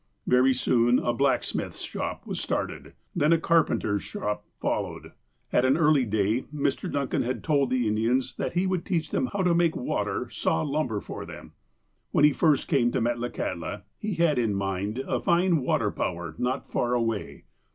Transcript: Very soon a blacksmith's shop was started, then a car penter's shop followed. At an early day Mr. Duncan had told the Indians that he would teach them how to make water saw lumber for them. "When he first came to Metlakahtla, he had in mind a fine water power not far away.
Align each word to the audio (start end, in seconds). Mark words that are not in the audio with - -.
Very 0.25 0.55
soon 0.55 0.97
a 0.97 1.13
blacksmith's 1.13 1.83
shop 1.83 2.25
was 2.25 2.39
started, 2.41 2.93
then 3.15 3.31
a 3.31 3.37
car 3.37 3.63
penter's 3.63 4.01
shop 4.01 4.47
followed. 4.59 5.11
At 5.53 5.63
an 5.63 5.77
early 5.77 6.05
day 6.05 6.45
Mr. 6.51 6.91
Duncan 6.91 7.21
had 7.21 7.43
told 7.43 7.69
the 7.69 7.87
Indians 7.87 8.33
that 8.37 8.53
he 8.53 8.65
would 8.65 8.83
teach 8.83 9.11
them 9.11 9.27
how 9.27 9.43
to 9.43 9.53
make 9.53 9.75
water 9.75 10.27
saw 10.31 10.63
lumber 10.63 11.01
for 11.01 11.23
them. 11.23 11.51
"When 12.09 12.25
he 12.25 12.33
first 12.33 12.67
came 12.67 12.91
to 12.93 12.99
Metlakahtla, 12.99 13.83
he 13.99 14.15
had 14.15 14.39
in 14.39 14.55
mind 14.55 14.97
a 15.05 15.19
fine 15.19 15.57
water 15.61 15.91
power 15.91 16.33
not 16.39 16.67
far 16.67 16.95
away. 16.95 17.43